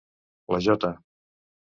La 0.53 0.57
J 0.61 0.89